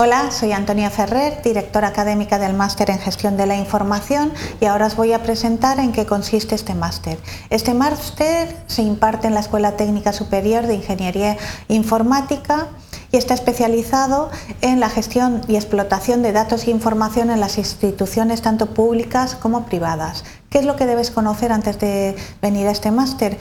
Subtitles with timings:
[0.00, 4.86] Hola, soy Antonia Ferrer, directora académica del Máster en Gestión de la Información y ahora
[4.86, 7.18] os voy a presentar en qué consiste este máster.
[7.50, 12.68] Este máster se imparte en la Escuela Técnica Superior de Ingeniería Informática
[13.12, 18.42] y está especializado en la gestión y explotación de datos e información en las instituciones
[18.42, 20.24] tanto públicas como privadas.
[20.50, 23.38] ¿Qué es lo que debes conocer antes de venir a este máster?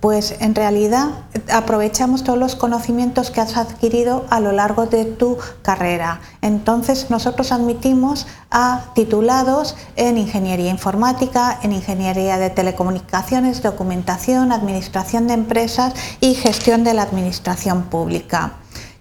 [0.00, 1.10] Pues en realidad
[1.52, 6.20] aprovechamos todos los conocimientos que has adquirido a lo largo de tu carrera.
[6.40, 15.34] Entonces nosotros admitimos a titulados en ingeniería informática, en ingeniería de telecomunicaciones, documentación, administración de
[15.34, 18.54] empresas y gestión de la administración pública.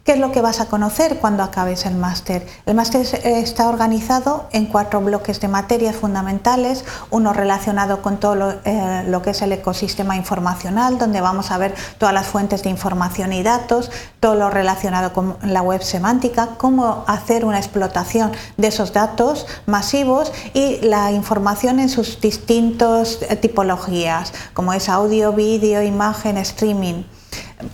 [0.08, 2.48] ¿Qué es lo que vas a conocer cuando acabes el máster?
[2.66, 8.52] El máster está organizado en cuatro bloques de materias fundamentales, uno relacionado con todo lo,
[8.64, 13.34] eh, que es el ecosistema informacional, donde vamos a ver todas las fuentes de información
[13.34, 18.94] y datos, todo lo relacionado con la web semántica, cómo hacer una explotación de esos
[18.94, 26.38] datos masivos y la información en sus distintas eh, tipologías, como es audio, vídeo, imagen,
[26.38, 27.04] streaming.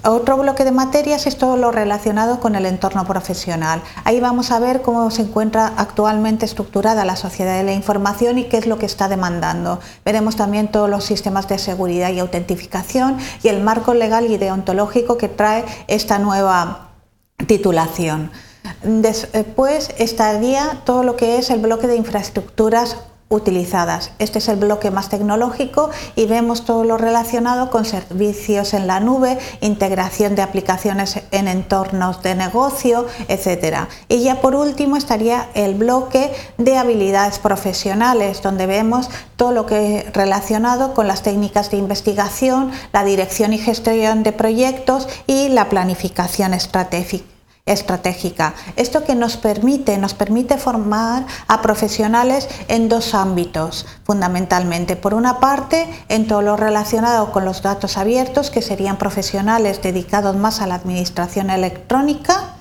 [0.05, 3.81] Otro bloque de materias es todo lo relacionado con el entorno profesional.
[4.05, 8.45] Ahí vamos a ver cómo se encuentra actualmente estructurada la sociedad de la información y
[8.45, 9.81] qué es lo que está demandando.
[10.05, 15.17] Veremos también todos los sistemas de seguridad y autentificación y el marco legal y deontológico
[15.17, 16.91] que trae esta nueva
[17.45, 18.31] titulación.
[18.83, 22.97] Después estaría todo lo que es el bloque de infraestructuras
[23.33, 24.11] utilizadas.
[24.19, 28.99] Este es el bloque más tecnológico y vemos todo lo relacionado con servicios en la
[28.99, 33.87] nube, integración de aplicaciones en entornos de negocio, etc.
[34.07, 39.97] Y ya por último estaría el bloque de habilidades profesionales, donde vemos todo lo que
[39.97, 45.69] es relacionado con las técnicas de investigación, la dirección y gestión de proyectos y la
[45.69, 47.32] planificación estratégica
[47.66, 48.53] estratégica.
[48.75, 54.97] Esto que nos permite, nos permite formar a profesionales en dos ámbitos, fundamentalmente.
[54.97, 60.35] Por una parte, en todo lo relacionado con los datos abiertos, que serían profesionales dedicados
[60.35, 62.56] más a la administración electrónica,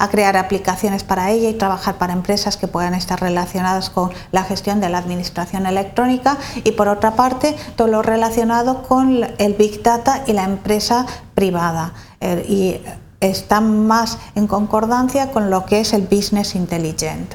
[0.00, 4.42] a crear aplicaciones para ella y trabajar para empresas que puedan estar relacionadas con la
[4.42, 9.82] gestión de la administración electrónica y por otra parte todo lo relacionado con el Big
[9.82, 11.94] Data y la empresa privada.
[12.20, 17.34] Eh, y está más en concordancia con lo que es el business intelligent.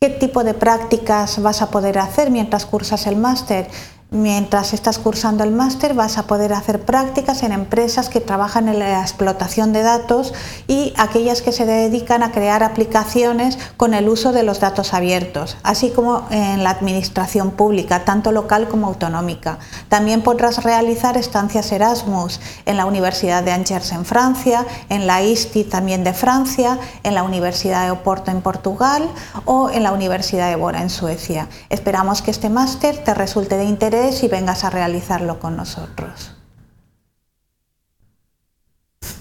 [0.00, 3.68] ¿Qué tipo de prácticas vas a poder hacer mientras cursas el máster?
[4.12, 8.78] Mientras estás cursando el máster vas a poder hacer prácticas en empresas que trabajan en
[8.78, 10.32] la explotación de datos
[10.68, 15.56] y aquellas que se dedican a crear aplicaciones con el uso de los datos abiertos,
[15.64, 19.58] así como en la administración pública, tanto local como autonómica.
[19.88, 25.64] También podrás realizar estancias Erasmus en la Universidad de Angers en Francia, en la ISTI
[25.64, 29.10] también de Francia, en la Universidad de Oporto en Portugal
[29.46, 31.48] o en la Universidad de Bora en Suecia.
[31.70, 33.64] Esperamos que este máster te resulte de
[33.96, 36.35] y vengas a realizarlo con nosotros.